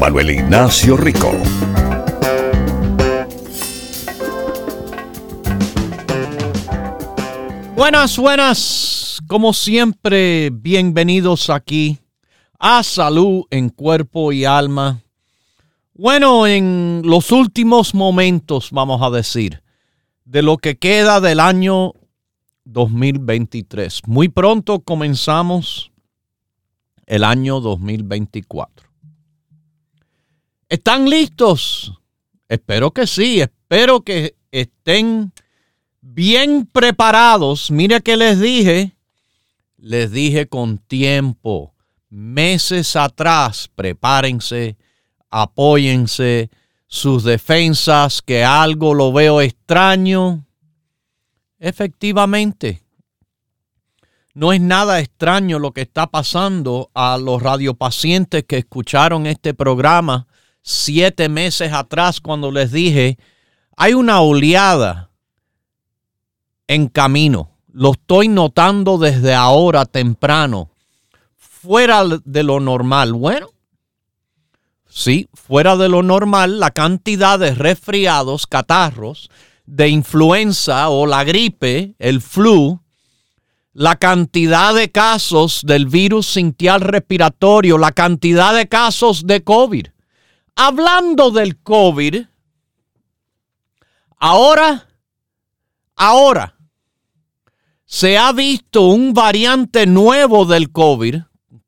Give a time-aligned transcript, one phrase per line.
[0.00, 1.30] Manuel Ignacio Rico.
[7.76, 9.20] Buenas, buenas.
[9.26, 11.98] Como siempre, bienvenidos aquí
[12.58, 15.02] a Salud en Cuerpo y Alma.
[15.92, 19.62] Bueno, en los últimos momentos, vamos a decir,
[20.24, 21.92] de lo que queda del año
[22.64, 24.00] 2023.
[24.06, 25.92] Muy pronto comenzamos
[27.04, 28.89] el año 2024.
[30.70, 31.92] ¿Están listos?
[32.48, 35.32] Espero que sí, espero que estén
[36.00, 37.70] bien preparados.
[37.70, 38.96] Mire que les dije,
[39.76, 41.74] les dije con tiempo,
[42.08, 44.78] meses atrás, prepárense,
[45.28, 46.48] apóyense,
[46.86, 50.46] sus defensas, que algo lo veo extraño
[51.60, 52.82] Efectivamente,
[54.32, 60.26] no es nada extraño lo que está pasando a los radiopacientes que escucharon este programa
[60.62, 63.18] siete meses atrás cuando les dije,
[63.76, 65.10] hay una oleada
[66.66, 67.50] en camino.
[67.72, 70.70] Lo estoy notando desde ahora temprano,
[71.36, 73.12] fuera de lo normal.
[73.12, 73.48] Bueno,
[74.88, 79.30] sí, fuera de lo normal, la cantidad de resfriados, catarros,
[79.66, 82.80] de influenza o la gripe, el flu,
[83.72, 89.86] la cantidad de casos del virus sintial respiratorio, la cantidad de casos de COVID.
[90.54, 92.24] Hablando del COVID,
[94.18, 94.88] ahora,
[95.96, 96.56] ahora,
[97.84, 101.16] se ha visto un variante nuevo del COVID,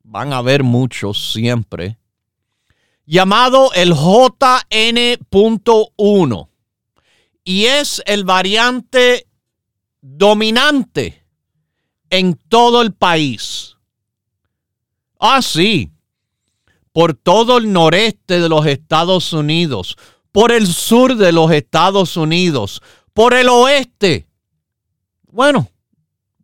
[0.04, 1.98] van a haber muchos siempre,
[3.06, 4.88] llamado el JN.1
[7.44, 9.26] y es el variante
[10.00, 11.25] dominante
[12.10, 13.76] en todo el país.
[15.19, 15.91] Ah, sí,
[16.93, 19.97] por todo el noreste de los Estados Unidos,
[20.31, 22.83] por el sur de los Estados Unidos,
[23.13, 24.27] por el oeste.
[25.31, 25.71] Bueno,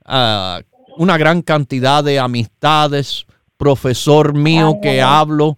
[0.04, 0.60] ah,
[0.98, 3.24] una gran cantidad de amistades,
[3.56, 5.56] profesor mío Ay, que hablo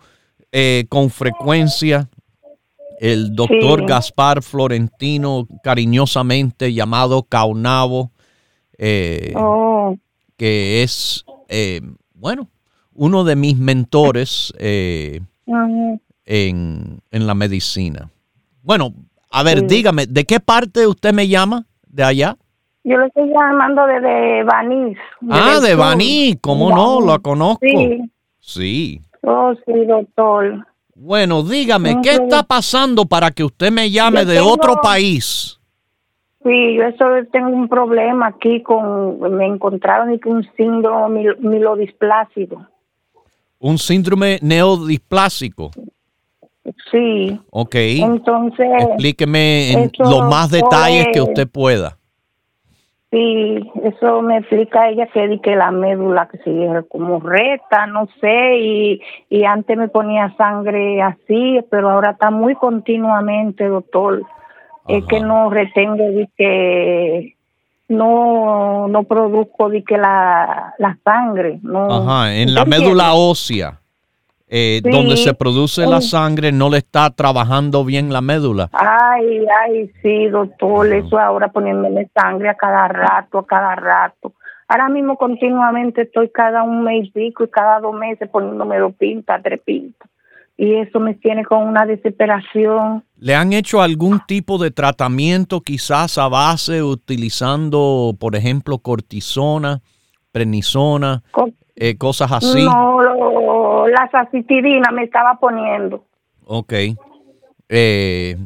[0.52, 2.10] eh, con frecuencia,
[3.00, 3.86] el doctor Sí.
[3.86, 8.12] Gaspar Florentino, cariñosamente llamado Caunabo,
[8.76, 9.96] eh, oh,
[10.36, 11.80] que es, eh,
[12.12, 12.50] bueno,
[12.94, 16.00] uno de mis mentores eh, ujú.
[16.24, 18.10] en, en la medicina.
[18.62, 18.92] Bueno,
[19.30, 19.66] a ver, Sí.
[19.66, 22.36] dígame, ¿de qué parte usted me llama de allá?
[22.84, 24.98] Yo lo estoy llamando desde Banís.
[25.30, 25.74] ah, de.
[25.74, 26.96] Baní, ¿cómo no?
[26.96, 27.06] Baní.
[27.06, 27.66] Lo conozco.
[27.66, 28.00] Sí,
[28.40, 29.00] Sí.
[29.22, 30.66] oh, sí, doctor.
[30.94, 35.58] Bueno, dígame, ¿qué está pasando para que usted me llame Yo de tengo- otro país?
[36.44, 41.38] Sí, yo eso tengo un problema aquí con, me encontraron y que un síndrome mil-
[41.40, 42.68] milodisplácido.
[43.64, 45.70] Un síndrome neodisplásico.
[46.90, 47.74] Sí, Ok.
[47.76, 51.96] entonces, Explíqueme en los más detalles que usted pueda.
[53.10, 56.52] sí, eso me explica ella que di que la médula que se
[56.88, 59.00] como reta, no sé, y,
[59.30, 64.24] y antes me ponía sangre así, pero ahora está muy continuamente, doctor.
[64.88, 66.04] Es que no retengo
[66.36, 67.33] que
[67.88, 71.86] no no produzco de que la, la sangre, no.
[71.90, 73.80] Ajá, en la ¿Usted médula ósea,
[74.48, 74.90] eh, Sí.
[74.90, 78.68] donde se produce la sangre, no le está trabajando bien la médula.
[78.72, 84.32] Ay, ay, sí, doctor, eso ahora poniéndome sangre a cada rato, a cada rato.
[84.68, 88.94] Ahora mismo continuamente estoy cada un mes y pico y cada dos meses poniéndome dos
[88.94, 90.08] pintas, tres pintas.
[90.56, 93.02] Y eso me tiene con una desesperación.
[93.18, 99.80] ¿Le han hecho algún tipo de tratamiento quizás a base utilizando, por ejemplo, cortisona,
[100.30, 102.64] prednisona, Con- eh, cosas así?
[102.64, 106.04] No, lo- la sacitidina me estaba poniendo.
[106.46, 106.72] Ok.
[107.68, 108.36] Eh,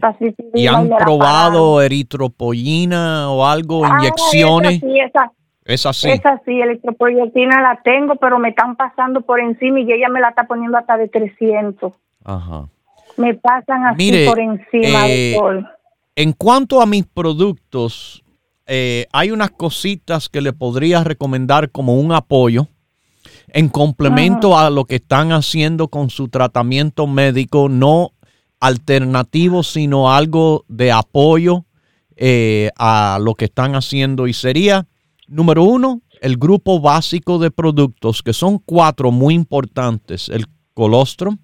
[0.55, 3.85] ¿Y han probado eritropoyina o algo.
[3.85, 4.75] Ay, inyecciones?
[4.77, 5.33] esa sí, esa,
[5.69, 6.09] Es así.
[6.09, 10.31] Esa sí, electropoyetina la tengo, pero me están pasando por encima y ella me la
[10.31, 11.93] está poniendo hasta de 300.
[12.25, 12.69] Ajá.
[13.19, 15.67] Me pasan así Mire, por encima, eh, doctor.
[16.17, 18.25] En cuanto a mis productos,
[18.67, 22.67] eh, hay unas cositas que le podría recomendar como un apoyo
[23.49, 28.13] en complemento a lo que están haciendo con su tratamiento médico, no
[28.59, 31.67] alternativo, sino algo de apoyo
[32.17, 34.27] eh, a lo que están haciendo.
[34.27, 34.87] Y sería,
[35.29, 40.29] número uno, el grupo básico de productos, que son cuatro muy importantes.
[40.29, 41.39] El colostrum,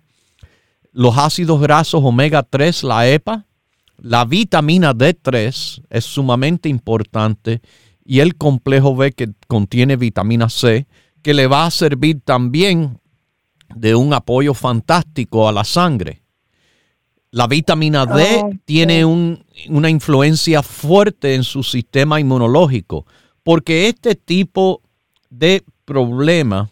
[0.92, 3.46] los ácidos grasos omega 3, la EPA,
[3.98, 7.60] la vitamina D3 es sumamente importante
[8.04, 10.86] y el complejo B que contiene vitamina C,
[11.22, 12.98] que le va a servir también
[13.74, 16.22] de un apoyo fantástico a la sangre.
[17.30, 23.06] La vitamina D Oh, tiene un- una influencia fuerte en su sistema inmunológico,
[23.44, 24.82] porque este tipo
[25.30, 26.70] de problema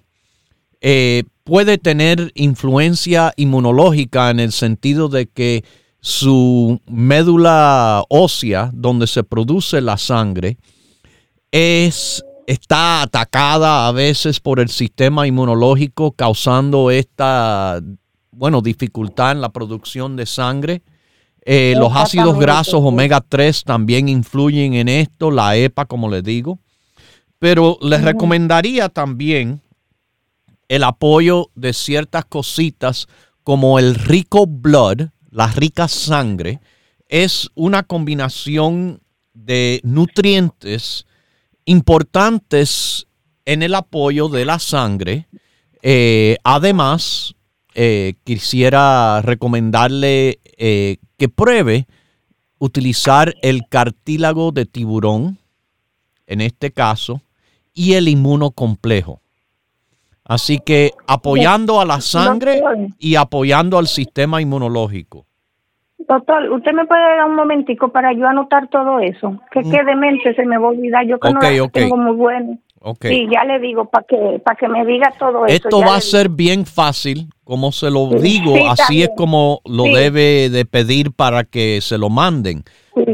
[0.81, 5.65] eh, puede tener influencia inmunológica en el sentido de que
[6.01, 10.59] su médula ósea, donde se produce la sangre,
[11.53, 17.81] es, está atacada a veces por el sistema inmunológico, causando esta,
[18.33, 20.83] bueno, dificultad en la producción de sangre.
[21.45, 22.87] Eh, los ácidos grasos sí.
[22.87, 26.59] omega 3 también influyen en esto, la EPA, como les digo.
[27.43, 29.63] Pero les recomendaría también
[30.69, 33.09] el apoyo de ciertas cositas
[33.43, 36.61] como el rico blood, la rica sangre,
[37.09, 39.01] es una combinación
[39.35, 41.05] de nutrientes
[41.65, 43.09] importantes
[43.45, 45.27] en el apoyo de la sangre.
[45.83, 47.35] Eh, además,
[47.75, 51.89] eh, quisiera recomendarle eh, que pruebe
[52.61, 55.41] utilizar el cartílago de tiburón,
[56.29, 57.21] en este caso,
[57.75, 59.21] y el inmunocomplejo.
[60.25, 62.79] Así que apoyando a la sangre Doctor.
[62.99, 65.27] y apoyando al sistema inmunológico.
[66.09, 69.41] Doctor, ¿usted me puede dar un momentico para yo anotar todo eso?
[69.51, 69.71] Que Mm.
[69.71, 71.07] quede mente, se me va a olvidar.
[71.07, 72.59] Yo que Ok, no tengo muy bueno.
[73.01, 75.69] Sí, ya le digo para que, para que me diga todo esto.
[75.69, 80.51] Esto va a ser bien fácil, como se lo digo, así es como lo debe
[80.51, 82.65] de pedir para que se lo manden.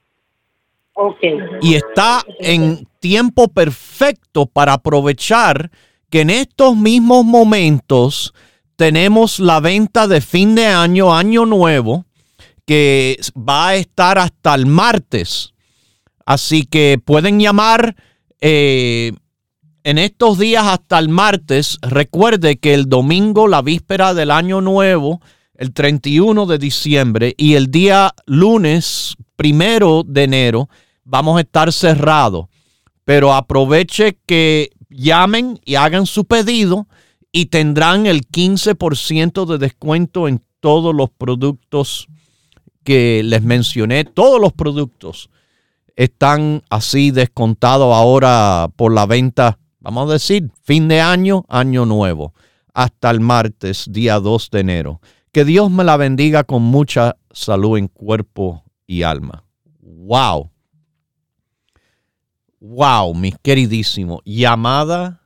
[0.94, 1.18] Ok.
[1.60, 5.72] Y está en tiempo perfecto para aprovechar
[6.08, 8.32] que en estos mismos momentos
[8.76, 12.04] tenemos la venta de fin de año, año nuevo,
[12.66, 15.52] que va a estar hasta el martes.
[16.24, 17.96] Así que pueden llamar
[18.40, 19.12] eh,
[19.84, 25.20] en estos días hasta el martes, recuerde que el domingo, la víspera del año nuevo,
[25.56, 30.68] el 31 de diciembre y el día lunes, primero de enero,
[31.04, 32.46] vamos a estar cerrados.
[33.04, 36.88] Pero aproveche que llamen y hagan su pedido
[37.30, 42.08] y tendrán el 15% de descuento en todos los productos
[42.84, 44.04] que les mencioné.
[44.04, 45.30] Todos los productos
[45.96, 52.32] están así descontados ahora por la venta vamos a decir, fin de año, año nuevo,
[52.72, 55.00] hasta el martes, día 2 de enero.
[55.30, 59.44] Que Dios me la bendiga con mucha salud en cuerpo y alma.
[59.80, 60.50] Wow.
[62.60, 64.20] Wow, mis queridísimos.
[64.24, 65.20] Llamada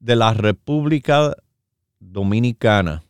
[0.00, 1.36] de la República
[2.00, 3.04] Dominicana.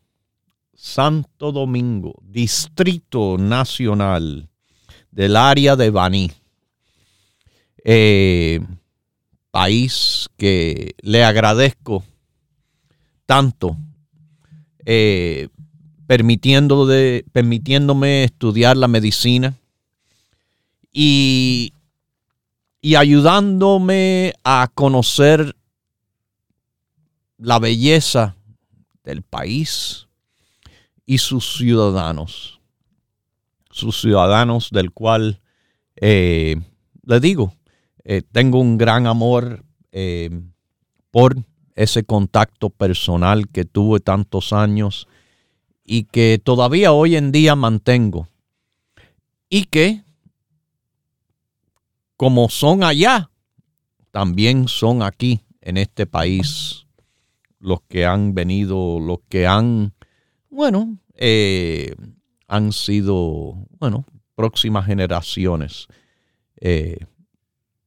[0.81, 4.49] Santo Domingo, Distrito Nacional
[5.11, 6.31] del área de Baní.
[7.83, 8.61] Eh,
[9.51, 12.05] país que le agradezco
[13.27, 13.77] tanto,
[14.85, 15.49] eh,
[16.07, 17.25] permitiéndome
[18.23, 19.59] estudiar la medicina
[20.93, 21.73] y,
[22.81, 25.57] y ayudándome a conocer
[27.37, 28.37] la belleza
[29.03, 30.08] del país
[31.09, 32.61] y sus ciudadanos,
[33.71, 35.41] sus ciudadanos del cual
[35.97, 36.57] eh,
[37.03, 37.55] le digo,
[38.05, 40.29] eh, tengo un gran amor eh,
[41.11, 41.43] por
[41.75, 45.09] ese contacto personal que tuve tantos años
[45.83, 48.29] y que todavía hoy en día mantengo.
[49.49, 50.05] Y que,
[52.19, 53.31] como son allá,
[54.11, 56.87] también son aquí en este país
[57.61, 59.95] los que han venido, los que han,
[60.51, 61.95] bueno, eh,
[62.47, 65.89] han sido, bueno, próximas generaciones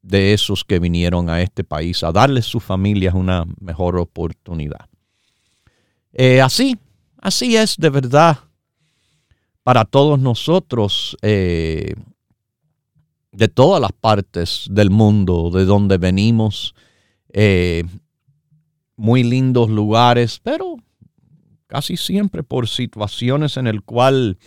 [0.01, 4.89] de esos que vinieron a este país a darles sus familias una mejor oportunidad.
[6.13, 6.77] Eh, así,
[7.21, 8.39] así es de verdad
[9.63, 11.93] para todos nosotros eh,
[13.31, 16.73] de todas las partes del mundo, de donde venimos,
[17.29, 17.83] eh,
[18.97, 20.77] muy lindos lugares, pero
[21.71, 24.37] casi siempre por situaciones en el cual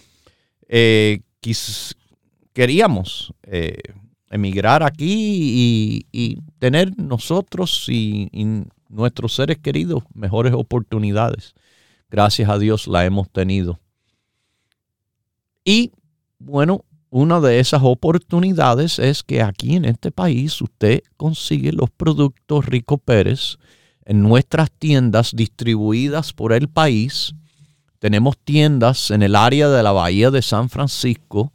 [2.53, 3.33] queríamos
[4.29, 8.29] emigrar aquí y, tener nosotros y,
[8.91, 11.55] nuestros seres queridos mejores oportunidades.
[12.11, 13.81] Gracias a Dios la hemos tenido.
[15.65, 15.93] Y
[16.39, 22.67] bueno, una de esas oportunidades es que aquí en este país usted consigue los productos
[22.67, 23.57] Rico Pérez
[24.05, 27.35] en nuestras tiendas distribuidas por el país.
[27.99, 31.53] Tenemos tiendas en el área de la Bahía de San Francisco,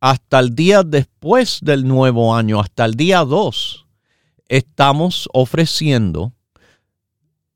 [0.00, 3.86] hasta el día después del nuevo año, hasta el día 2,
[4.48, 6.32] estamos ofreciendo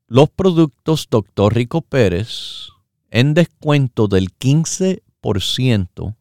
[0.08, 1.54] los productos Dr.
[1.54, 2.68] Rico Pérez
[3.10, 6.16] en descuento del 15%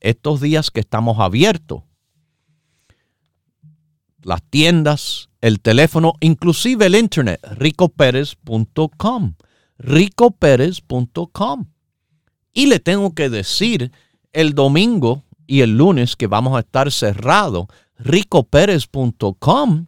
[0.00, 1.82] estos días que estamos abiertos.
[4.22, 9.34] Las tiendas, el teléfono, inclusive el internet, ricopérez.com.
[9.78, 11.66] ricopérez.com.
[12.52, 13.92] Y le tengo que decir,
[14.32, 19.86] el domingo y el lunes que vamos a estar cerrado, ricopérez.com,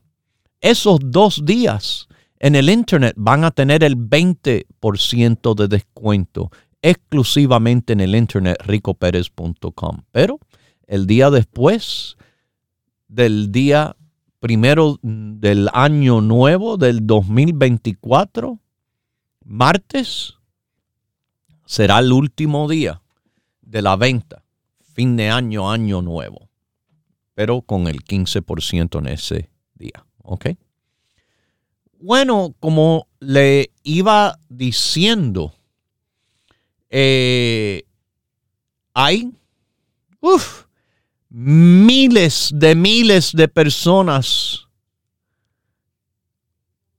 [0.60, 2.06] esos dos días
[2.38, 10.02] en el internet van a tener el 20% de descuento exclusivamente en el internet ricopérez.com.
[10.12, 10.38] Pero
[10.86, 12.16] el día después
[13.08, 13.96] del día
[14.40, 18.58] primero del año nuevo del 2024,
[19.44, 20.34] martes,
[21.66, 23.02] será el último día
[23.62, 24.44] de la venta,
[24.94, 26.48] fin de año, año nuevo,
[27.34, 30.04] pero con el 15% en ese día.
[30.22, 30.50] ¿Ok?
[32.00, 35.54] Bueno, como le iba diciendo,
[36.90, 37.84] eh,
[38.94, 39.32] hay
[41.28, 44.66] miles de miles de personas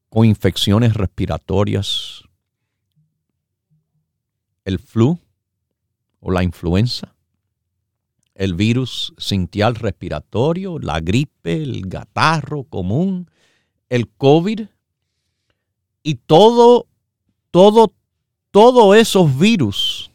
[0.10, 2.24] con infecciones respiratorias,
[4.65, 5.20] el flu
[6.20, 7.15] o la influenza,
[8.36, 13.30] el virus sintial respiratorio, la gripe, el gatarro común,
[13.89, 14.62] el COVID
[16.04, 16.88] y todo,
[17.52, 17.94] todo,
[18.52, 20.12] todos esos virus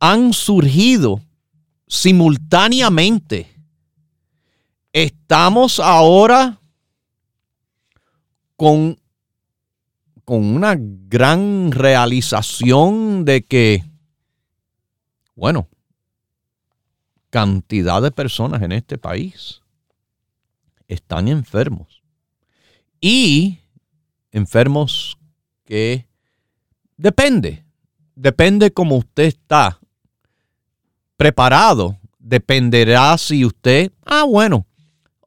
[0.00, 1.20] han surgido
[1.94, 3.46] simultáneamente.
[4.92, 6.60] Estamos ahora
[8.56, 8.98] con,
[10.24, 13.84] con una gran realización de que,
[15.36, 15.68] bueno,
[17.30, 19.62] cantidad de personas en este país
[20.88, 22.02] están enfermos.
[23.00, 23.60] Y
[24.32, 25.16] enfermos
[25.64, 26.08] que
[26.96, 27.64] depende,
[28.16, 29.78] depende cómo usted está
[31.16, 31.98] preparado.
[32.18, 34.66] Dependerá si usted, ah, bueno,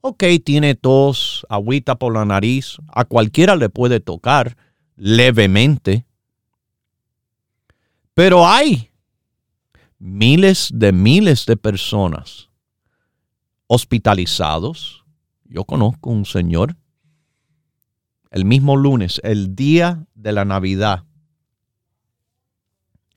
[0.01, 4.57] ok, tiene tos, agüita por la nariz, a cualquiera le puede tocar
[4.95, 6.05] levemente.
[8.13, 8.89] Pero hay
[9.99, 12.49] miles de miles de personas
[13.67, 15.03] hospitalizados.
[15.45, 16.75] Yo conozco un señor,
[18.31, 21.03] el mismo lunes, el día de la Navidad,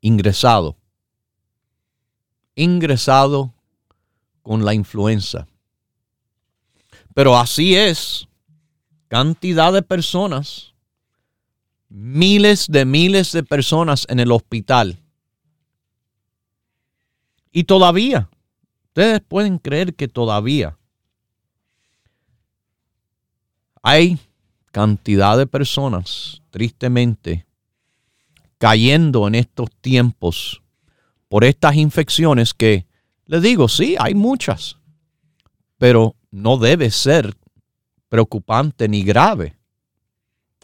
[0.00, 0.79] ingresado
[2.62, 3.54] ingresado
[4.42, 5.46] con la influenza.
[7.14, 8.28] Pero así es,
[9.08, 10.74] cantidad de personas,
[11.88, 14.98] miles de miles de personas en el hospital.
[17.52, 18.28] Y todavía,
[18.88, 20.78] ustedes pueden creer que todavía
[23.82, 24.18] hay
[24.70, 27.46] cantidad de personas, tristemente,
[28.58, 30.59] cayendo en estos tiempos
[31.30, 32.88] por estas infecciones que,
[33.26, 34.78] le digo, sí, hay muchas,
[35.78, 37.36] pero no debe ser
[38.08, 39.56] preocupante ni grave.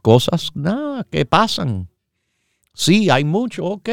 [0.02, 1.88] Cosas nada, que pasan.
[2.74, 3.88] Sí, hay mucho, ok.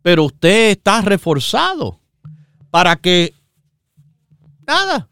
[0.00, 1.98] Pero usted está reforzado
[2.70, 3.34] para que
[4.64, 5.08] nada,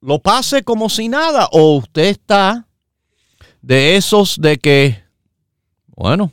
[0.00, 1.50] lo pase como si nada.
[1.52, 2.66] O usted está
[3.60, 5.04] de esos de que,
[5.88, 6.32] bueno,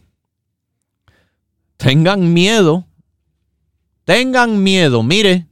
[1.77, 2.85] tengan miedo,
[4.03, 5.03] tengan miedo.
[5.03, 5.47] Mire,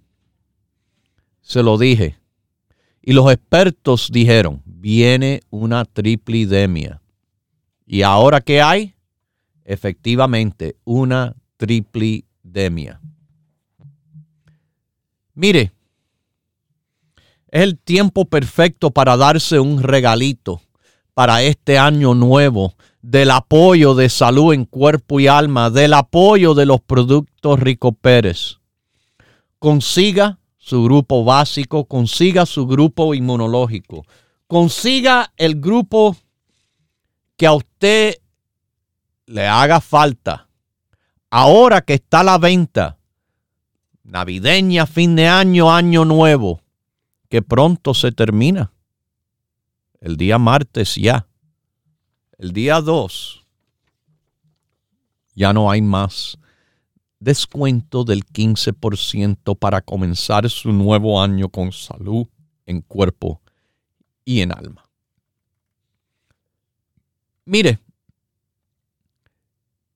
[1.41, 2.17] se lo dije.
[3.01, 7.01] Y los expertos dijeron, viene una triplidemia.
[7.85, 8.95] ¿Y ahora qué hay?
[9.65, 13.01] Efectivamente, una triplidemia.
[15.33, 15.71] Mire,
[17.49, 20.59] Es el tiempo perfecto para darse un regalito
[21.13, 26.65] para este año nuevo del apoyo de salud en cuerpo y alma, del apoyo de
[26.65, 28.59] los productos Rico Pérez.
[29.59, 34.05] Consiga su grupo básico, consiga su grupo inmunológico,
[34.47, 36.15] consiga el grupo
[37.35, 38.15] que a usted
[39.25, 40.47] le haga falta.
[41.29, 42.97] Ahora que está a la venta,
[44.03, 46.61] navideña, fin de año, año nuevo,
[47.29, 48.72] que pronto se termina.
[50.03, 51.25] El día martes ya.
[52.37, 53.45] El día 2
[55.33, 56.37] ya no hay más
[57.21, 62.27] descuento del 15% para comenzar su nuevo año con salud
[62.65, 63.41] en cuerpo
[64.25, 64.83] y en alma.
[67.45, 67.79] Mire,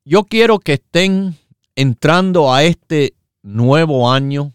[0.06, 1.38] yo quiero que estén
[1.76, 4.54] entrando a este nuevo año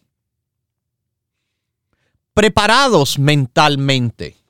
[2.33, 4.42] preparados mentalmente.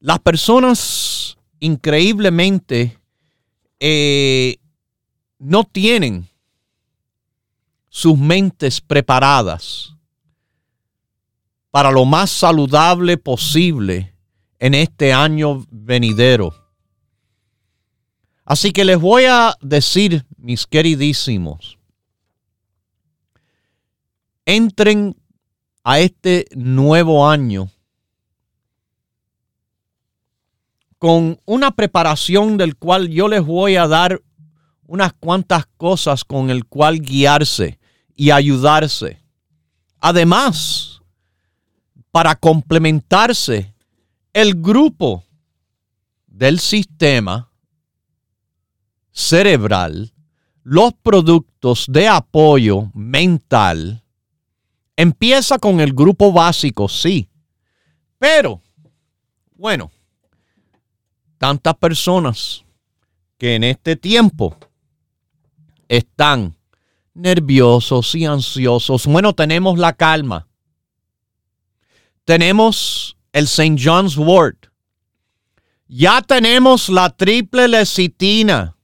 [0.00, 2.98] Las personas increíblemente
[3.80, 4.58] eh,
[5.38, 6.28] no tienen
[7.88, 9.94] sus mentes preparadas
[11.70, 14.14] para lo más saludable posible
[14.58, 16.54] en este año venidero.
[18.44, 21.78] Así que les voy a decir, mis queridísimos,
[24.46, 25.16] entren
[25.82, 27.70] a este nuevo año
[30.98, 34.20] con una preparación del cual yo les voy a dar
[34.86, 37.78] unas cuantas cosas con el cual guiarse
[38.14, 39.22] y ayudarse.
[40.00, 41.00] Además,
[42.10, 43.74] para complementarse,
[44.32, 45.24] el grupo
[46.26, 47.50] del sistema
[49.12, 50.12] cerebral,
[50.62, 54.02] los productos de apoyo mental,
[54.96, 57.28] empieza con el grupo básico, sí.
[58.18, 58.62] Pero,
[59.54, 59.90] bueno,
[61.38, 62.64] tantas personas
[63.38, 64.56] que en este tiempo
[65.88, 66.56] están
[67.14, 69.06] nerviosos y ansiosos.
[69.06, 70.46] Bueno, tenemos la calma.
[72.24, 73.76] Tenemos el St.
[73.82, 74.66] John's Wort.
[75.86, 78.76] Ya tenemos la triple lecitina.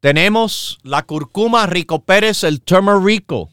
[0.00, 3.48] Tenemos la curcuma rico pérez, el turmerico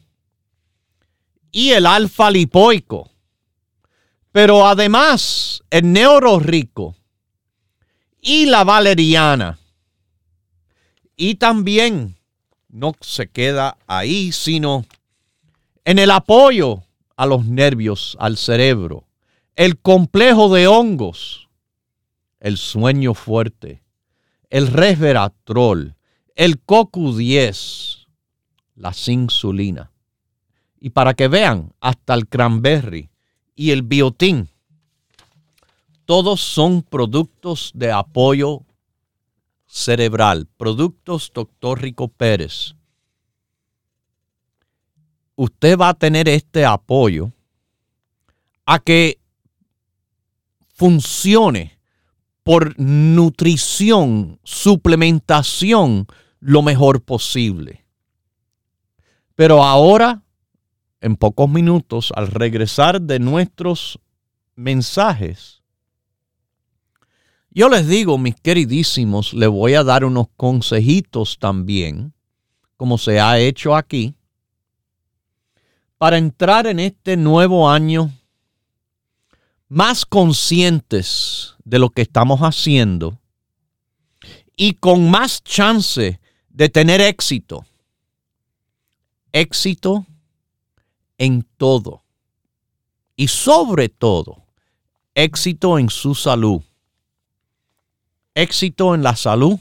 [1.52, 3.09] y el alfa lipoico.
[4.32, 6.96] Pero además, el neuro rico
[8.20, 9.58] y la valeriana.
[11.16, 12.16] Y también
[12.68, 14.86] no se queda ahí, sino
[15.84, 16.84] en el apoyo
[17.16, 19.06] a los nervios, al cerebro,
[19.56, 21.48] el complejo de hongos,
[22.38, 23.82] el sueño fuerte,
[24.48, 25.96] el resveratrol,
[26.36, 28.06] el CoQ10,
[28.76, 29.90] la insulina.
[30.78, 33.09] Y para que vean, hasta el cranberry
[33.60, 34.48] y el biotín,
[36.06, 38.62] todos son productos de apoyo
[39.66, 41.82] cerebral, productos Dr.
[41.82, 42.74] Rico Pérez,
[45.36, 47.32] usted va a tener este apoyo
[48.64, 49.20] a que
[50.72, 51.78] funcione
[52.42, 56.06] por nutrición, suplementación,
[56.38, 57.84] lo mejor posible.
[59.34, 60.22] Pero ahora,
[61.00, 63.98] en pocos minutos, al regresar de nuestros
[64.54, 65.60] mensajes,
[67.52, 72.14] yo les digo, mis queridísimos, le voy a dar unos consejitos también,
[72.76, 74.14] como se ha hecho aquí,
[75.98, 78.12] para entrar en este nuevo año
[79.68, 83.18] más conscientes de lo que estamos haciendo
[84.56, 87.64] y con más chance de tener éxito.
[89.32, 90.06] Éxito
[91.20, 92.02] en todo.
[93.14, 94.46] Y sobre todo,
[95.14, 96.64] éxito en su salud
[98.34, 99.58] éxito en la salud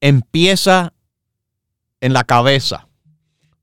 [0.00, 0.92] empieza
[2.00, 2.88] en la cabeza,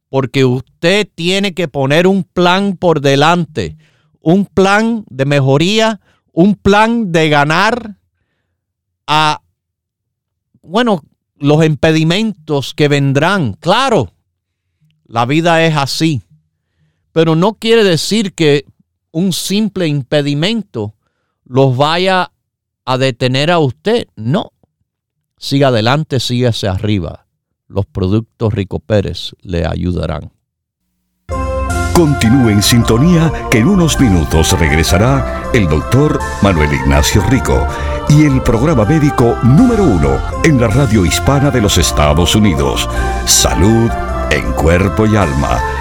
[0.10, 3.78] porque usted tiene que poner un plan por delante,
[4.20, 7.98] un plan de mejoría, un plan de ganar
[9.06, 9.42] a,
[10.62, 11.04] bueno,
[11.36, 13.54] los impedimentos que vendrán.
[13.54, 14.14] Claro,
[15.06, 16.22] la vida es así,
[17.12, 18.66] pero no quiere decir que
[19.12, 20.96] un simple impedimento
[21.46, 22.32] los vaya
[22.86, 24.08] a detener a usted.
[24.16, 24.52] No.
[25.38, 27.26] Siga adelante, siga hacia arriba.
[27.68, 30.32] Los productos Rico Pérez le ayudarán.
[31.94, 37.68] Continúe en sintonía que en unos minutos regresará el doctor Manuel Ignacio Rico
[38.10, 42.90] y el programa médico número uno en la radio hispana de los Estados Unidos.
[43.26, 43.90] Salud
[44.32, 45.81] en cuerpo y alma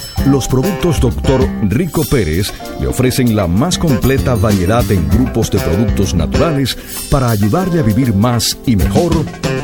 [0.27, 1.49] Los productos Dr.
[1.63, 6.77] Rico Pérez le ofrecen la más completa variedad en grupos de productos naturales
[7.09, 9.13] para ayudarle a vivir más y mejor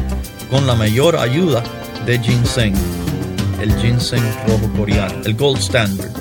[0.53, 1.63] con la mayor ayuda
[2.05, 2.75] de ginseng,
[3.59, 6.11] el ginseng rojo coreano, el gold standard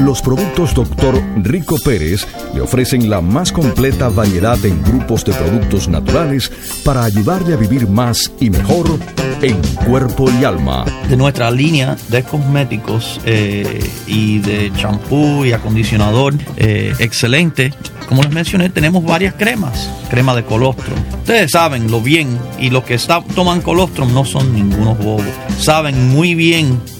[0.00, 1.22] Los productos Dr.
[1.42, 6.50] Rico Pérez le ofrecen la más completa variedad en grupos de productos naturales
[6.84, 8.98] para ayudarle a vivir más y mejor
[9.40, 10.84] en cuerpo y alma.
[11.08, 17.72] De nuestra línea de cosméticos eh, y de champú y acondicionador eh, excelente,
[18.08, 19.90] como les mencioné, tenemos varias cremas.
[20.10, 20.98] Crema de colostrum.
[21.18, 22.98] Ustedes saben lo bien y los que
[23.34, 25.24] toman colostrum no son ningunos bobos.
[25.58, 26.80] Saben muy bien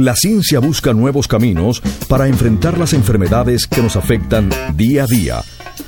[0.00, 5.42] La ciencia busca nuevos caminos para enfrentar las enfermedades que nos afectan día a día,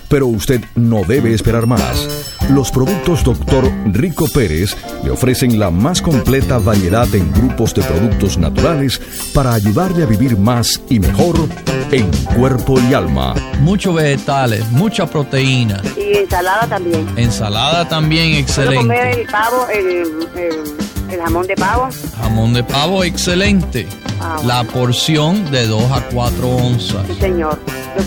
[0.09, 2.07] pero usted no debe esperar más.
[2.51, 3.73] Los productos Dr.
[3.87, 9.01] Rico Pérez le ofrecen la más completa variedad en grupos de productos naturales
[9.33, 11.49] para ayudarle a vivir más y mejor
[11.91, 13.35] en cuerpo y alma.
[13.61, 15.81] Muchos vegetales, mucha proteína.
[15.97, 17.09] Y ensalada también.
[17.17, 18.77] Ensalada también excelente.
[18.77, 21.89] comer el pavo, el jamón de pavo.
[22.19, 23.87] Jamón de pavo excelente.
[24.21, 27.07] Ah, la porción de 2 a 4 onzas.
[27.07, 27.59] Sí, señor.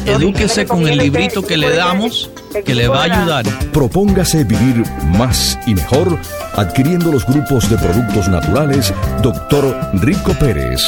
[0.05, 2.29] Edúquese con el librito que le damos
[2.63, 3.45] que le va a ayudar.
[3.71, 4.83] Propóngase vivir
[5.17, 6.17] más y mejor
[6.55, 9.91] adquiriendo los grupos de productos naturales Dr.
[9.95, 10.81] Rico Pérez.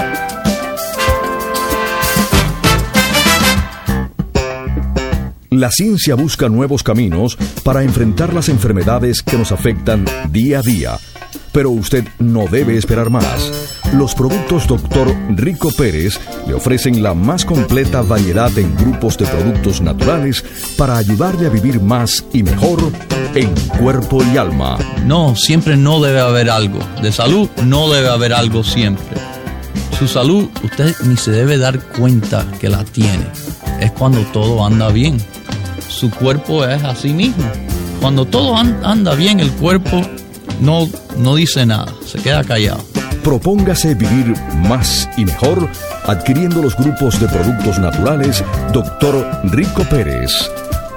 [5.56, 10.98] La ciencia busca nuevos caminos para enfrentar las enfermedades que nos afectan día a día.
[11.54, 13.80] Pero usted no debe esperar más.
[13.94, 15.16] Los productos Dr.
[15.30, 20.44] Rico Pérez le ofrecen la más completa variedad en grupos de productos naturales
[20.78, 22.92] para ayudarle a vivir más y mejor
[23.34, 24.78] en cuerpo y alma.
[25.06, 26.80] No, siempre no debe haber algo.
[27.02, 29.16] De salud no debe haber algo siempre.
[29.98, 33.26] Su salud usted ni se debe dar cuenta que la tiene.
[33.80, 35.18] Es cuando todo anda bien
[35.96, 37.46] su cuerpo es así mismo.
[38.02, 40.02] Cuando todo anda bien, el cuerpo
[40.60, 42.84] no, no dice nada, se queda callado.
[43.24, 44.36] Propóngase vivir
[44.68, 45.68] más y mejor
[46.06, 49.42] adquiriendo los grupos de productos naturales Dr.
[49.46, 50.48] Rico Pérez.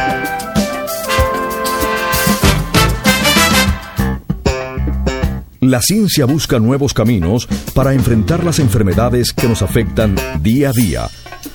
[5.66, 11.10] La ciencia busca nuevos caminos para enfrentar las enfermedades que nos afectan día a día.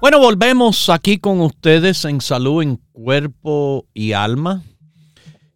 [0.00, 4.62] bueno, volvemos aquí con ustedes en salud en cuerpo y alma.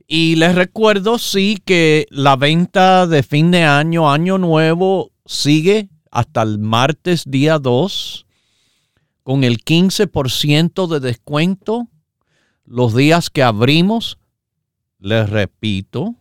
[0.07, 6.43] Y les recuerdo, sí, que la venta de fin de año, año nuevo, sigue hasta
[6.43, 8.27] el martes día 2
[9.23, 11.89] con el 15% de descuento
[12.67, 14.19] los días que abrimos.
[14.99, 16.17] Les repito,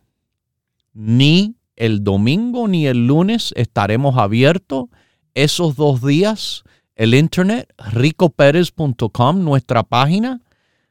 [0.94, 4.86] ni el domingo ni el lunes estaremos abiertos.
[5.34, 6.64] Esos dos días
[6.96, 10.42] el internet, ricoperez.com, nuestra página,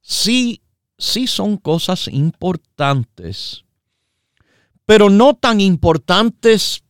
[0.00, 0.62] sí,
[0.98, 3.64] sí son cosas importantes,
[4.86, 6.82] pero no tan importantes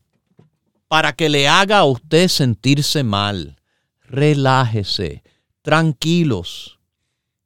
[0.88, 3.56] para que le haga a usted sentirse mal.
[4.02, 5.24] Relájese,
[5.62, 6.78] tranquilos.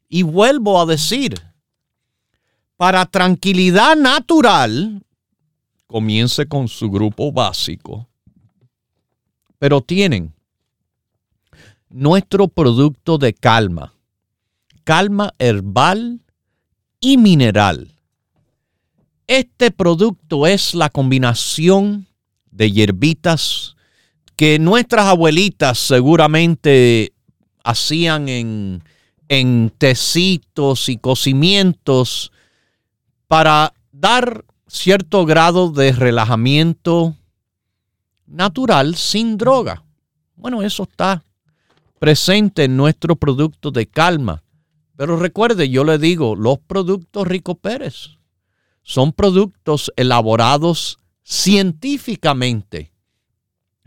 [0.09, 1.35] Y vuelvo a decir,
[2.77, 5.03] para tranquilidad natural,
[5.87, 8.07] comience con su grupo básico,
[9.59, 10.35] pero tienen
[11.91, 13.95] nuestro producto de calma,
[14.85, 16.21] calma herbal
[17.01, 17.93] y mineral.
[19.27, 22.07] Este producto es la combinación
[22.51, 23.77] de hierbitas
[24.37, 27.13] que nuestras abuelitas seguramente
[27.65, 28.83] hacían en,
[29.29, 32.33] en tecitos y cocimientos
[33.27, 37.17] para dar cierto grado de relajamiento
[38.27, 39.83] natural sin droga.
[40.37, 41.25] Bueno, eso está
[41.99, 44.43] presente en nuestro producto de calma.
[44.97, 48.19] Pero recuerde, yo le digo, los productos Rico Pérez
[48.83, 52.91] son productos elaborados científicamente.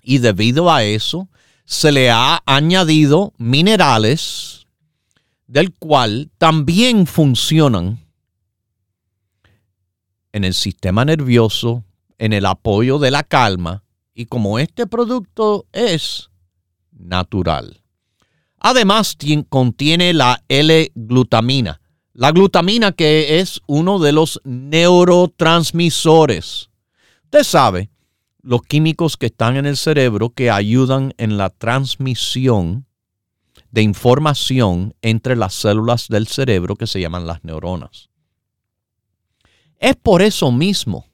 [0.03, 1.29] Y debido a eso,
[1.65, 4.67] se le ha añadido minerales
[5.47, 7.99] del cual también funcionan
[10.31, 11.83] en el sistema nervioso,
[12.17, 13.83] en el apoyo de la calma,
[14.13, 16.29] y como este producto es
[16.91, 17.80] natural.
[18.63, 19.17] Además,
[19.49, 21.81] contiene la L-glutamina.
[22.13, 26.69] La glutamina que es uno de los neurotransmisores.
[27.23, 27.89] Usted sabe,
[28.43, 32.85] los químicos que están en el cerebro que ayudan en la transmisión
[33.71, 38.11] de información entre las células del cerebro que se llaman las neuronas.
[39.79, 41.07] Es por eso mismo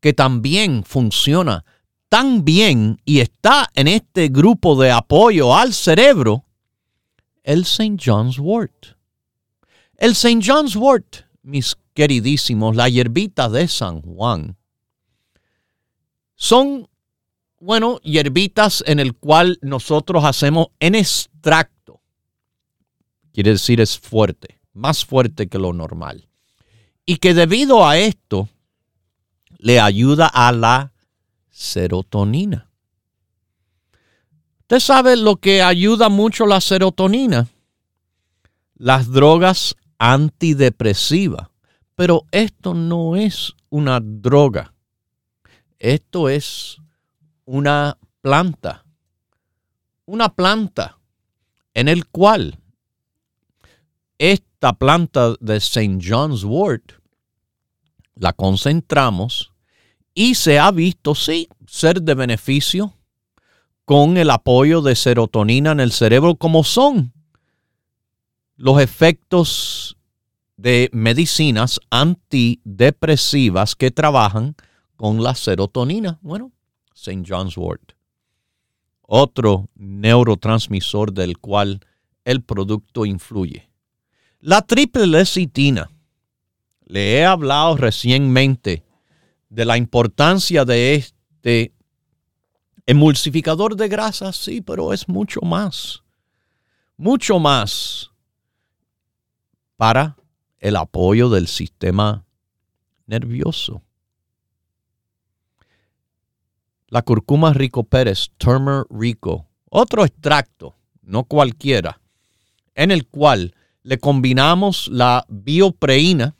[0.00, 1.66] que también funciona
[2.08, 6.46] tan bien y está en este grupo de apoyo al cerebro
[7.42, 7.96] el St.
[8.02, 8.96] John's Wort.
[9.96, 10.40] El St.
[10.44, 14.56] John's Wort, mis queridísimos, la hierbita de San Juan,
[16.36, 16.88] son,
[17.60, 22.00] bueno, hierbitas en el cual nosotros hacemos en extracto.
[23.32, 26.30] Quiere decir es fuerte, más fuerte que lo normal
[27.10, 28.48] y que debido a esto
[29.58, 30.92] le ayuda a la
[31.50, 32.69] serotonina.
[34.70, 37.48] Usted sabe lo que ayuda mucho la serotonina,
[38.76, 41.48] las drogas antidepresivas,
[41.96, 44.72] pero esto no es una droga,
[45.80, 46.76] esto es
[47.46, 48.84] una planta,
[50.04, 51.00] una planta
[51.74, 52.56] en el cual
[54.18, 55.98] esta planta de St.
[56.00, 56.92] John's Wort
[58.14, 59.50] la concentramos
[60.14, 62.94] y se ha visto, sí, ser de beneficio
[63.90, 67.12] con el apoyo de serotonina en el cerebro, como son
[68.54, 69.96] los efectos
[70.56, 74.54] de medicinas antidepresivas que trabajan
[74.94, 76.20] con la serotonina.
[76.22, 76.52] Bueno,
[76.94, 77.24] St.
[77.26, 77.94] John's Wort.
[79.02, 81.80] Otro neurotransmisor del cual
[82.24, 83.72] el producto influye.
[84.38, 85.90] La triple lecitina
[86.86, 88.84] le he hablado recientemente
[89.48, 91.72] de la importancia de este
[92.90, 96.02] emulsificador de grasa, sí, pero es mucho más,
[96.96, 98.10] mucho más
[99.76, 100.16] para
[100.58, 102.24] el apoyo del sistema
[103.06, 103.80] nervioso.
[106.88, 112.00] La curcuma rico Pérez, Turmer Rico, otro extracto, no cualquiera,
[112.74, 116.34] en el cual le combinamos la biopreína,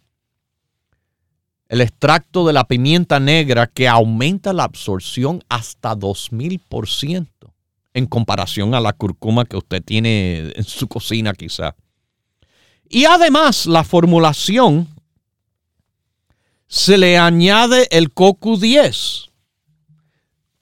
[1.70, 7.28] el extracto de la pimienta negra que aumenta la absorción hasta 2000%
[7.94, 11.76] en comparación a la curcuma que usted tiene en su cocina quizá.
[12.88, 14.88] Y además la formulación
[16.66, 19.30] se le añade el CoQ10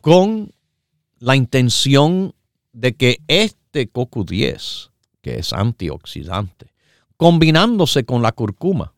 [0.02, 0.52] con
[1.20, 2.34] la intención
[2.74, 4.90] de que este CoQ10,
[5.22, 6.74] que es antioxidante,
[7.16, 8.92] combinándose con la curcuma,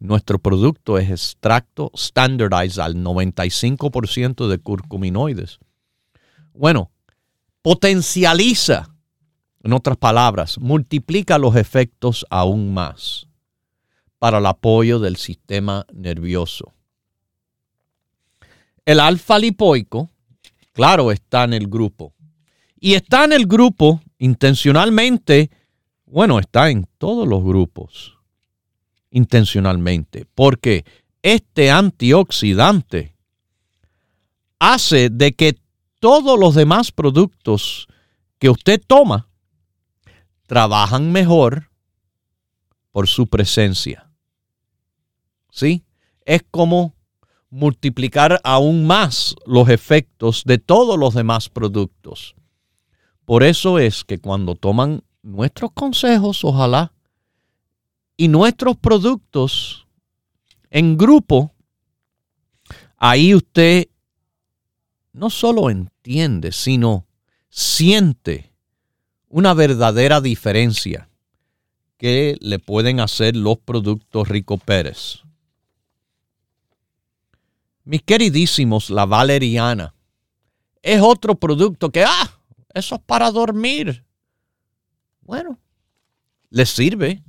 [0.00, 5.58] nuestro producto es extracto standardized al 95% de curcuminoides.
[6.52, 6.90] Bueno,
[7.62, 8.94] potencializa,
[9.62, 13.26] en otras palabras, multiplica los efectos aún más
[14.18, 16.74] para el apoyo del sistema nervioso.
[18.84, 20.10] El alfa lipoico,
[20.72, 22.14] claro, está en el grupo.
[22.78, 25.50] Y está en el grupo intencionalmente,
[26.04, 28.13] bueno, está en todos los grupos
[29.14, 30.84] intencionalmente, porque
[31.22, 33.14] este antioxidante
[34.58, 35.56] hace de que
[36.00, 37.86] todos los demás productos
[38.40, 39.28] que usted toma
[40.48, 41.70] trabajan mejor
[42.90, 44.10] por su presencia.
[45.48, 45.84] ¿Sí?
[46.26, 46.96] Es como
[47.50, 52.34] multiplicar aún más los efectos de todos los demás productos.
[53.24, 56.92] Por eso es que cuando toman nuestros consejos, ojalá
[58.16, 59.86] Y nuestros productos
[60.70, 61.54] en grupo,
[62.96, 63.88] ahí usted
[65.12, 67.06] no solo entiende, sino
[67.48, 68.52] siente
[69.28, 71.08] una verdadera diferencia
[71.96, 75.20] que le pueden hacer los productos Rico Pérez.
[77.84, 79.94] Mis queridísimos, la valeriana
[80.82, 82.40] es otro producto que, ah,
[82.72, 84.04] eso es para dormir.
[85.20, 85.58] Bueno,
[86.50, 87.22] le sirve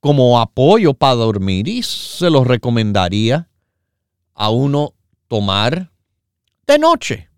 [0.00, 3.48] como apoyo para dormir y se lo recomendaría
[4.34, 4.94] a uno
[5.28, 5.92] tomar
[6.66, 7.28] de noche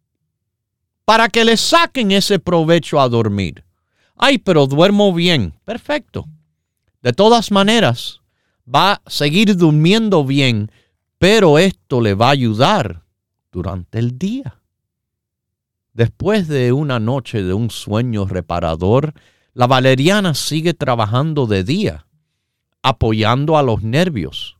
[1.05, 3.65] para que le saquen ese provecho a dormir.
[4.17, 5.55] Ay, pero duermo bien.
[5.65, 6.27] Perfecto.
[7.03, 8.21] De todas maneras,
[8.73, 10.71] va a seguir durmiendo bien,
[11.19, 13.03] pero esto le va a ayudar
[13.51, 14.61] durante el día.
[15.93, 19.13] Después de una noche de un sueño reparador,
[19.53, 22.07] la valeriana sigue trabajando de día,
[22.83, 24.59] apoyando a los nervios,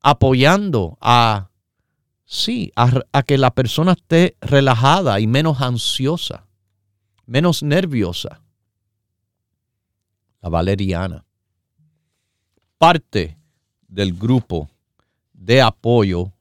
[0.00, 1.50] apoyando a
[2.32, 6.46] Sí, a, que la persona esté relajada y menos ansiosa,
[7.26, 8.40] menos nerviosa.
[10.40, 11.24] La valeriana.
[12.78, 13.36] Parte
[13.88, 14.70] del grupo
[15.32, 16.32] de apoyo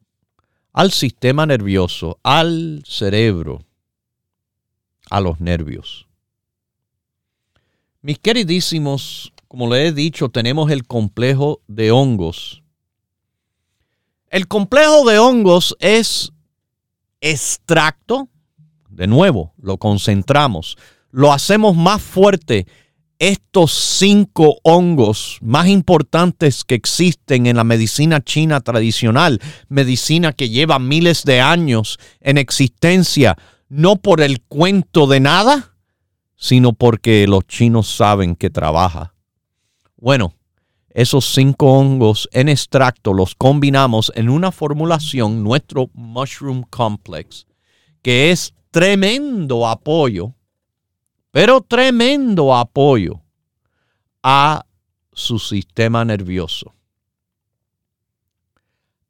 [0.73, 3.65] al sistema nervioso, al cerebro,
[5.09, 6.07] a los nervios.
[8.03, 12.63] Mis queridísimos, como le he dicho, tenemos el complejo de hongos
[14.29, 16.31] el complejo de hongos es
[17.19, 18.29] extracto.
[18.89, 20.77] De nuevo, lo concentramos.
[21.09, 22.67] Lo hacemos más fuerte.
[23.17, 30.79] Estos cinco hongos más importantes que existen en la medicina china tradicional, medicina que lleva
[30.79, 33.35] miles de años en existencia,
[33.67, 35.75] no por el cuento de nada,
[36.37, 39.15] sino porque los chinos saben que trabaja.
[40.01, 40.33] Bueno,
[40.91, 47.45] esos cinco hongos en extracto los combinamos en una formulación, nuestro Mushroom Complex,
[48.01, 50.33] que es tremendo apoyo,
[51.31, 53.21] pero tremendo apoyo
[54.23, 54.65] a
[55.11, 56.73] su sistema nervioso.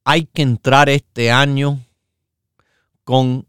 [0.03, 1.79] Hay que entrar este año
[3.03, 3.45] con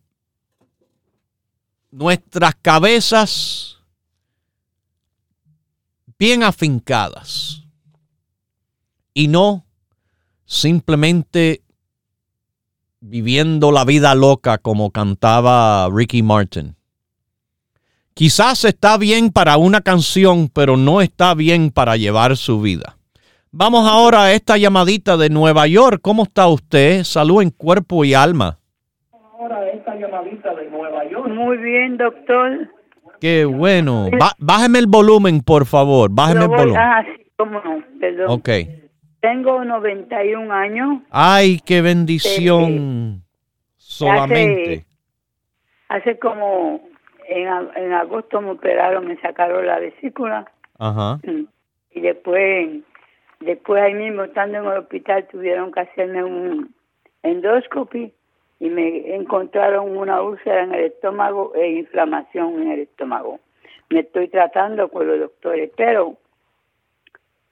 [1.90, 3.79] nuestras cabezas
[6.20, 7.64] bien afincadas
[9.14, 9.64] y no
[10.44, 11.62] simplemente
[13.00, 16.76] viviendo la vida loca como cantaba Ricky Martin.
[18.12, 22.98] Quizás está bien para una canción, pero no está bien para llevar su vida.
[23.50, 26.00] Vamos ahora a esta llamadita de Nueva York.
[26.02, 27.02] ¿Cómo está usted?
[27.04, 28.58] Salud en cuerpo y alma.
[29.10, 31.30] Ahora esta llamadita de Nueva York.
[31.30, 32.68] Muy bien, doctor.
[33.20, 34.08] Qué bueno.
[34.38, 36.10] bájeme el volumen, por favor.
[36.12, 36.76] Bájeme el volumen.
[36.76, 38.26] Ah, sí, cómo no, perdón.
[38.30, 38.48] Ok.
[39.20, 41.02] Tengo 91 años.
[41.10, 43.22] Ay, qué bendición.
[43.76, 44.86] Solamente.
[45.88, 46.80] Hace, como
[47.28, 50.50] en, en, agosto me operaron, me sacaron la vesícula.
[50.78, 51.18] Ajá.
[51.92, 52.80] Y después,
[53.40, 56.74] después ahí mismo, estando en el hospital, tuvieron que hacerme un
[57.22, 58.14] endoscopy
[58.60, 63.40] y me encontraron una úlcera en el estómago e inflamación en el estómago.
[63.88, 66.16] Me estoy tratando con los doctores, pero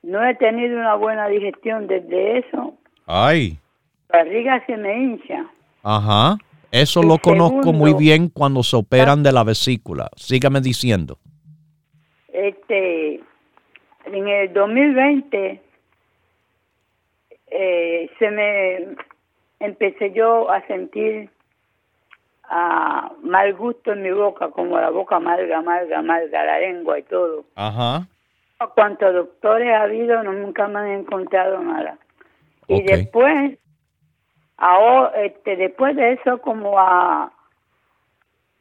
[0.02, 2.74] no he tenido una buena digestión desde eso.
[3.06, 3.58] Ay.
[4.10, 5.46] La barriga se me hincha.
[5.82, 6.36] Ajá.
[6.70, 10.10] Eso lo conozco muy bien cuando se operan de la vesícula.
[10.16, 11.18] Sígame diciendo.
[12.30, 13.20] Este,
[14.04, 15.62] en el 2020
[17.50, 18.96] eh, se me
[19.60, 21.30] empecé yo a sentir
[22.44, 27.02] ah, mal gusto en mi boca, como la boca amarga, amarga, amarga, la lengua y
[27.04, 27.44] todo.
[27.54, 28.06] Ajá.
[28.74, 31.96] Cuantos doctores ha habido, no, nunca me han encontrado nada.
[32.66, 33.58] Y después,
[34.56, 37.32] ahora, este, después de eso, como a,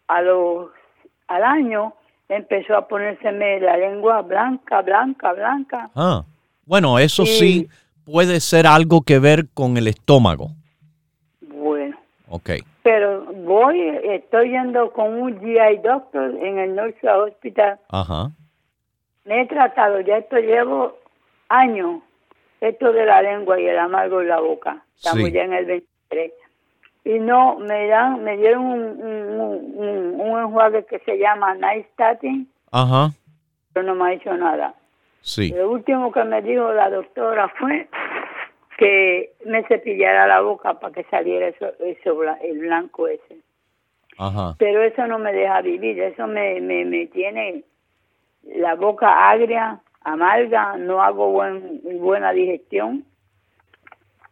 [0.08, 0.70] a los,
[1.28, 1.93] al año,
[2.30, 5.89] empezó a ponérseme la lengua blanca, blanca, blanca.
[5.95, 6.24] Ah,
[6.66, 7.68] bueno, eso sí
[8.06, 10.52] puede ser algo que ver con el estómago.
[12.28, 12.38] Bueno.
[12.38, 12.49] Ok.
[12.84, 17.80] Pero voy, estoy yendo con un GI doctor en el Northside Hospital.
[17.89, 18.32] Ajá
[19.28, 20.97] me he tratado, ya esto llevo
[21.49, 22.01] años,
[22.61, 24.84] esto de la lengua y el amargo en la boca.
[24.95, 26.32] Estamos ya en el 23.
[27.03, 32.49] Y no, me dan, me dieron un, un, enjuague que se llama Night Statin.
[32.71, 33.11] Ajá.
[33.73, 34.73] Pero no me ha hecho nada.
[35.21, 35.49] Sí.
[35.49, 37.88] Lo último que me dijo la doctora fue
[38.78, 43.38] que me cepillara la boca para que saliera eso, eso el blanco ese.
[44.17, 44.55] Ajá.
[44.57, 47.63] Pero eso no me deja vivir, eso me, me, me tiene
[48.43, 53.03] la boca agria amarga, no hago buen, buena digestión.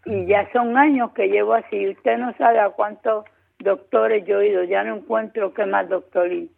[0.05, 1.89] Y ya son años que llevo así.
[1.89, 3.25] Usted no sabe a cuántos
[3.59, 4.63] doctores yo he ido.
[4.63, 6.49] Ya no encuentro qué más doctor y,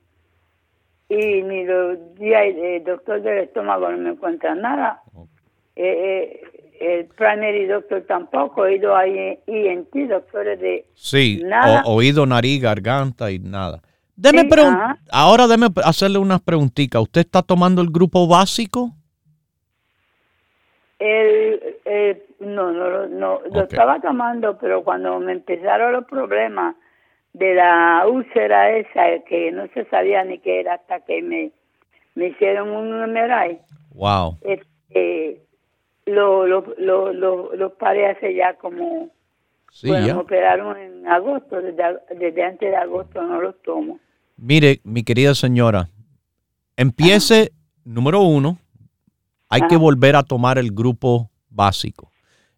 [1.09, 5.01] y ni los días el doctor del estómago no me encuentra nada.
[5.75, 11.41] Eh, eh, el primary doctor tampoco, he ido a ENT, doctores de sí,
[11.85, 13.81] oído, nariz, garganta y nada.
[14.15, 14.49] Deme
[15.11, 17.01] ahora déme hacerle unas preguntitas.
[17.01, 18.91] ¿Usted está tomando el grupo básico?
[20.97, 21.59] El,
[22.39, 26.75] no, no, no, lo estaba tomando, pero cuando me empezaron los problemas
[27.33, 31.51] de la úlcera esa, que no se sabía ni qué era hasta que me,
[32.15, 33.59] me hicieron un MRI.
[33.93, 34.39] Wow.
[34.41, 35.41] Este,
[36.07, 39.09] lo, lo, lo, lo, paré hace ya como...
[39.71, 43.99] Sí, bueno, me operaron en agosto, desde, antes de agosto no los tomo.
[44.37, 45.89] Mire, mi querida señora,
[46.77, 47.51] empiece,
[47.83, 48.57] número uno,
[49.49, 52.11] hay que volver a tomar el grupo básico.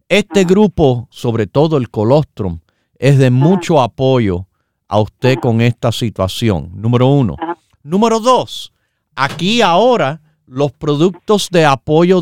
[0.07, 2.59] Este grupo, sobre todo el colostrum,
[2.95, 4.45] es de mucho apoyo
[4.87, 7.35] a usted con esta situación, número uno.
[7.83, 8.73] Número dos,
[9.15, 12.21] aquí ahora los productos de apoyo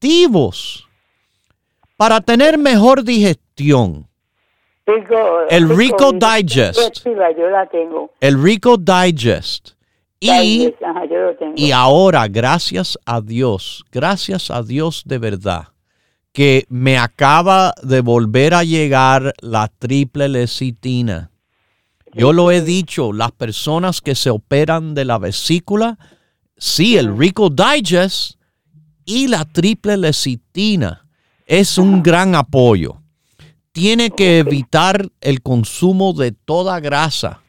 [0.00, 0.88] digestivos
[1.96, 4.06] para tener mejor digestión.
[5.50, 7.06] el Rico, Digest.
[8.20, 9.70] El Rico Digest.
[10.18, 10.74] Y,
[11.56, 15.68] y ahora, gracias a Dios, gracias a Dios de verdad,
[16.32, 21.30] que me acaba de volver a llegar la triple lecitina
[22.16, 25.98] yo lo he dicho, las personas que se operan de la vesícula,
[26.56, 28.38] sí, el Rico Digest
[29.06, 31.06] y la triple lecitina
[31.46, 33.00] es un gran apoyo.
[33.72, 37.40] Tiene que evitar el consumo de toda grasa,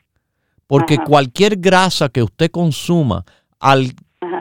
[0.68, 3.26] porque cualquier grasa que usted consuma
[3.60, 3.94] al,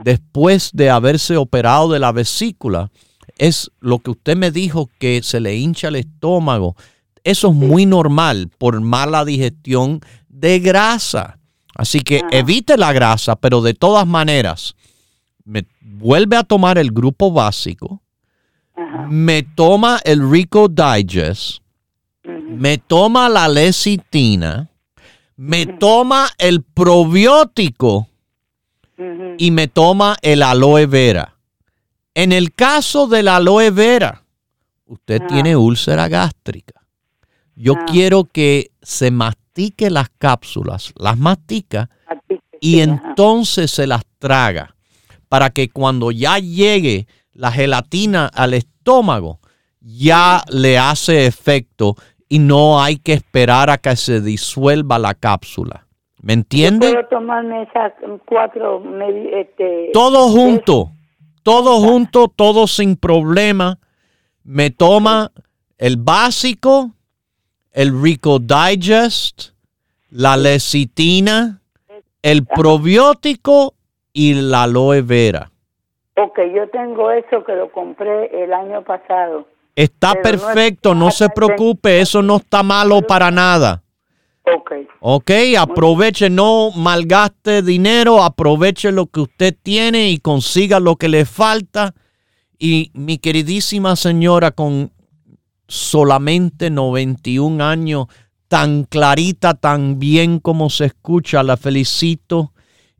[0.04, 2.90] después de haberse operado de la vesícula
[3.38, 6.76] es lo que usted me dijo que se le hincha el estómago.
[7.24, 11.38] Eso es muy normal por mala digestión de grasa.
[11.74, 14.74] Así que evite la grasa, pero de todas maneras,
[15.46, 18.02] me vuelve a tomar el grupo básico,
[19.08, 21.62] me toma el Rico Digest,
[22.24, 24.68] me toma la lecitina,
[25.36, 28.08] me toma el probiótico
[29.38, 31.36] y me toma el aloe vera.
[32.14, 34.24] En el caso del aloe vera,
[34.86, 36.82] usted tiene úlcera gástrica.
[37.54, 37.84] Yo ah.
[37.86, 41.88] quiero que se mastique las cápsulas, las mastica
[42.60, 44.75] y entonces se las traga
[45.28, 49.40] para que cuando ya llegue la gelatina al estómago,
[49.80, 51.94] ya le hace efecto
[52.28, 55.86] y no hay que esperar a que se disuelva la cápsula.
[56.20, 56.90] ¿Me entiende?
[56.92, 57.92] puedo tomarme esas
[58.26, 58.82] cuatro.
[59.32, 60.90] Este, todo junto,
[61.44, 63.78] todo junto, todo sin problema.
[64.42, 65.30] Me toma
[65.78, 66.90] el básico,
[67.70, 69.50] el Rico Digest,
[70.10, 71.60] la lecitina,
[72.22, 73.75] el probiótico
[74.16, 75.50] y la aloe vera.
[76.16, 79.46] Ok, yo tengo eso que lo compré el año pasado.
[79.74, 83.82] Está perfecto, no, se preocupe, eso no está malo para nada.
[84.42, 84.72] Ok.
[85.00, 91.26] Ok, aproveche, no malgaste dinero, aproveche lo que usted tiene y consiga lo que le
[91.26, 91.92] falta.
[92.58, 94.92] Y mi queridísima señora, con
[95.68, 98.06] solamente 91 años,
[98.48, 101.42] tan clarita, tan bien como se escucha.
[101.42, 102.52] La felicito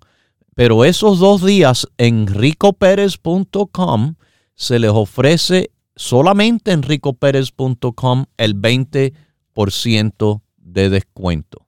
[0.56, 4.16] Pero esos dos días en ricoperez.com
[4.54, 11.68] se les ofrece solamente en ricoperez.com el 20% de descuento.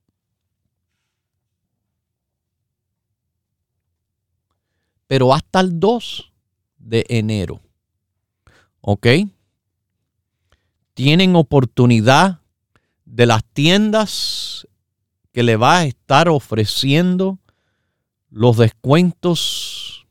[5.08, 6.34] Pero hasta el 2
[6.78, 7.62] de enero.
[8.82, 9.08] ¿Ok?
[10.94, 12.42] Tienen oportunidad
[13.06, 14.68] de las tiendas
[15.32, 17.40] que le va a estar ofreciendo
[18.36, 20.06] los descuentos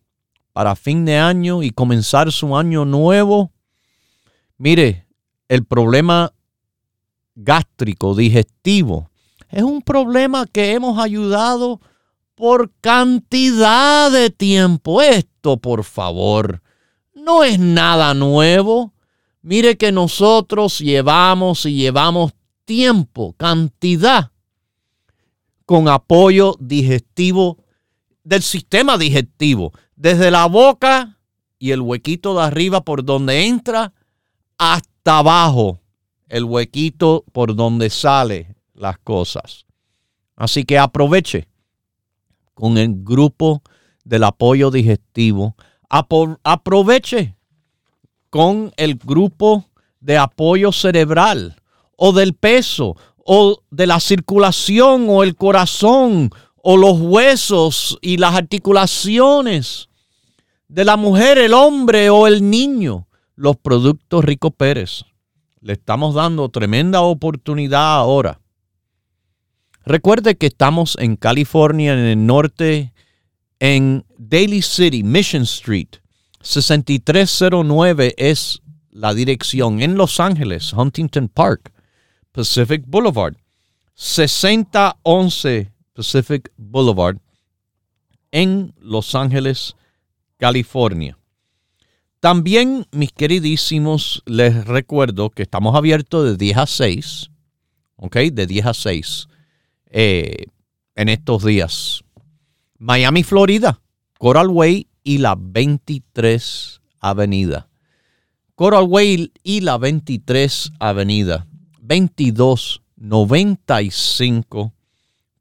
[0.55, 3.53] para fin de año y comenzar su año nuevo.
[4.57, 5.07] Mire,
[5.47, 6.33] el problema
[7.35, 9.11] gástrico, digestivo,
[9.51, 11.83] es un problema que hemos ayudado
[12.35, 15.03] por cantidad de tiempo.
[15.03, 16.63] Esto, por favor,
[17.15, 18.95] no es nada nuevo.
[19.43, 22.33] Mire que nosotros llevamos y llevamos
[22.65, 24.31] tiempo, cantidad,
[25.67, 27.59] con apoyo digestivo
[28.25, 31.19] del sistema digestivo, desde la boca
[31.59, 33.93] y el huequito de arriba por donde entra
[34.59, 35.81] hasta abajo,
[36.29, 39.67] el huequito por donde sale las cosas.
[40.37, 41.47] Así que aproveche
[42.55, 43.63] con el grupo
[44.05, 45.57] del apoyo digestivo.
[45.89, 47.37] Aproveche
[48.31, 49.67] con el grupo
[50.01, 51.57] de apoyo cerebral
[51.97, 56.31] o del peso o de la circulación o el corazón
[56.67, 59.91] o los huesos y las articulaciones
[60.67, 63.07] de la mujer, el hombre o el niño,
[63.37, 65.05] los productos Rico Pérez.
[65.61, 68.41] Le estamos dando tremenda oportunidad ahora.
[69.85, 72.95] Recuerde que estamos en California, en el norte,
[73.61, 75.89] en Daly City, Mission Street.
[76.41, 79.83] 6309 es la dirección.
[79.83, 81.75] En Los Ángeles, Huntington Park,
[82.33, 83.35] Pacific Boulevard.
[83.93, 87.19] 6011 Pacific Boulevard
[88.33, 89.77] en Los Ángeles,
[90.39, 91.17] California.
[92.21, 97.31] También, mis queridísimos, les recuerdo que estamos abiertos de 10 a 6,
[97.97, 98.17] ¿ok?
[98.33, 99.29] De 10 a 6
[99.91, 100.47] eh,
[100.97, 102.03] en estos días.
[102.79, 103.81] Miami, Florida,
[104.19, 107.69] Coral Way y la 23 Avenida.
[108.57, 111.47] Coral Way y la 23 Avenida.
[111.79, 114.73] 2295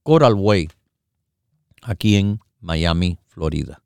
[0.03, 0.69] Coral Way,
[1.81, 3.81] aquí en Miami, Florida.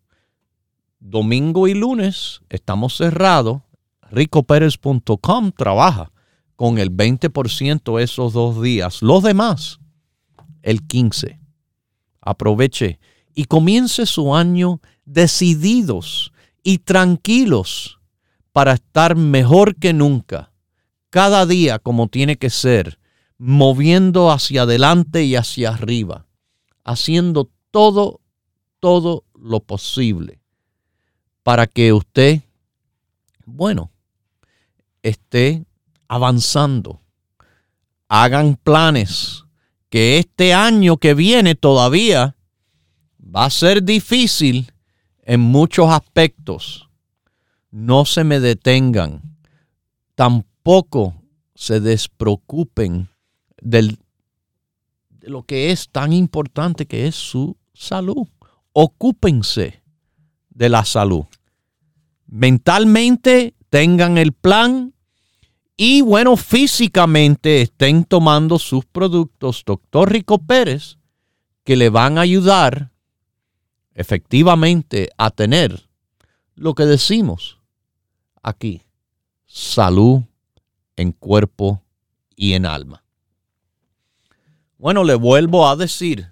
[0.99, 3.63] Domingo y lunes estamos cerrados.
[4.11, 6.11] RicoPérez.com trabaja
[6.55, 9.01] con el 20% esos dos días.
[9.01, 9.79] Los demás,
[10.61, 11.39] el 15.
[12.21, 12.99] Aproveche
[13.33, 17.99] y comience su año decididos y tranquilos
[18.51, 20.51] para estar mejor que nunca.
[21.09, 22.99] Cada día como tiene que ser,
[23.39, 26.25] moviendo hacia adelante y hacia arriba
[26.85, 28.21] haciendo todo,
[28.79, 30.39] todo lo posible
[31.43, 32.41] para que usted,
[33.45, 33.91] bueno,
[35.03, 35.65] esté
[36.07, 37.01] avanzando.
[38.07, 39.43] Hagan planes
[39.89, 42.35] que este año que viene todavía
[43.19, 44.71] va a ser difícil
[45.23, 46.89] en muchos aspectos.
[47.71, 49.21] No se me detengan.
[50.15, 51.21] Tampoco
[51.55, 53.09] se despreocupen
[53.61, 54.04] del de
[55.27, 58.27] lo que es tan importante que es su salud.
[58.73, 59.83] Ocúpense
[60.49, 61.25] de la salud.
[62.27, 64.93] Mentalmente tengan el plan
[65.77, 70.97] y bueno, físicamente estén tomando sus productos, doctor Rico Pérez,
[71.63, 72.91] que le van a ayudar
[73.93, 75.89] efectivamente a tener
[76.55, 77.59] lo que decimos
[78.41, 78.83] aquí,
[79.45, 80.21] salud
[80.95, 81.81] en cuerpo
[82.35, 83.04] y en alma.
[84.85, 86.27] Bueno, le vuelvo a decir,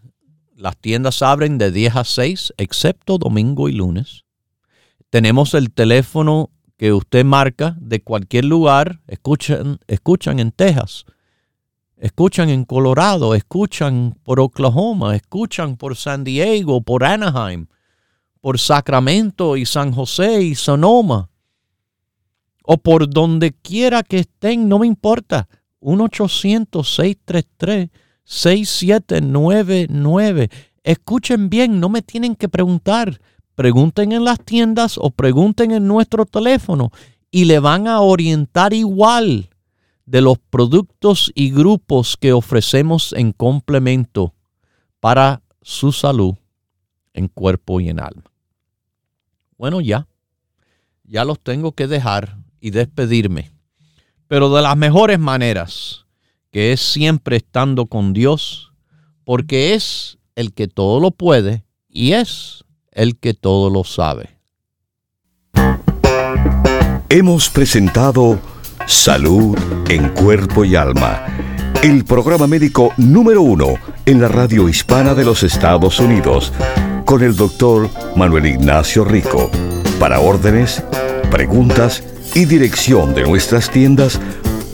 [0.55, 4.25] las tiendas abren de 10 a 6, excepto domingo y lunes.
[5.09, 11.05] Tenemos el teléfono que usted marca de cualquier lugar, escuchan, escuchan en Texas,
[11.97, 17.65] escuchan en Colorado, escuchan por Oklahoma, escuchan por San Diego, por Anaheim,
[18.39, 21.31] por Sacramento y San José y Sonoma,
[22.63, 25.49] o por donde quiera que estén, no me importa.
[28.25, 30.49] 1-800-633-6799.
[30.83, 33.21] Escuchen bien, no me tienen que preguntar
[33.55, 36.91] pregunten en las tiendas o pregunten en nuestro teléfono
[37.31, 39.49] y le van a orientar igual
[40.05, 44.33] de los productos y grupos que ofrecemos en complemento
[44.99, 46.35] para su salud
[47.13, 48.23] en cuerpo y en alma.
[49.57, 50.07] Bueno, ya,
[51.03, 53.51] ya los tengo que dejar y despedirme,
[54.27, 56.02] pero de las mejores maneras,
[56.53, 58.73] que es siempre estando con Dios,
[59.25, 64.37] porque es el que todo lo puede y es el que todo lo sabe.
[67.09, 68.39] Hemos presentado
[68.85, 69.57] Salud
[69.89, 71.25] en Cuerpo y Alma,
[71.81, 73.73] el programa médico número uno
[74.05, 76.53] en la radio hispana de los Estados Unidos,
[77.05, 79.49] con el doctor Manuel Ignacio Rico.
[79.99, 80.83] Para órdenes,
[81.31, 82.03] preguntas
[82.35, 84.19] y dirección de nuestras tiendas,